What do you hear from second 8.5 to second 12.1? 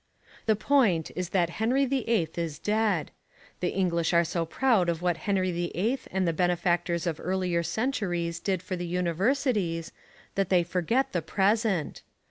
for the universities that they forget the present.